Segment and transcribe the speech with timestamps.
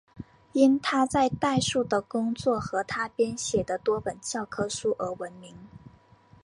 [0.53, 5.55] 因他在代数的工作和他编写的多本教科书而闻名。